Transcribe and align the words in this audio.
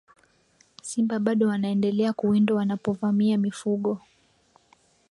simba 0.81 1.19
bado 1.19 1.47
wanaendelea 1.47 2.13
kuwindwa 2.13 2.57
wanapovamia 2.57 3.37
mifugo 3.37 4.01